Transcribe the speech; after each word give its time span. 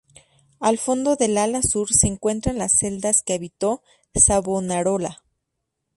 Al 0.59 0.79
fondo 0.79 1.15
del 1.15 1.37
ala 1.37 1.61
sur 1.61 1.93
se 1.93 2.07
encuentran 2.07 2.57
las 2.57 2.71
celdas 2.71 3.21
que 3.21 3.35
habitó 3.35 3.83
Savonarola. 4.15 5.21